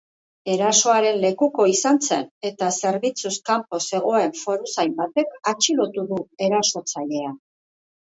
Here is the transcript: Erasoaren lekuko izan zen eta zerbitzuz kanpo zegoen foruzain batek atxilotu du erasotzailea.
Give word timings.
Erasoaren 0.51 1.19
lekuko 1.25 1.67
izan 1.73 1.99
zen 2.07 2.25
eta 2.51 2.71
zerbitzuz 2.81 3.35
kanpo 3.51 3.83
zegoen 3.91 4.35
foruzain 4.43 4.99
batek 5.05 5.39
atxilotu 5.55 6.11
du 6.13 6.23
erasotzailea. 6.51 7.41